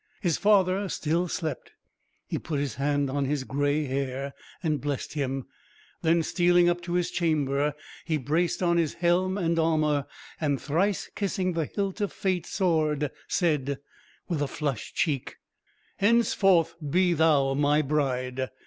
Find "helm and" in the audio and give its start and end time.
8.95-9.59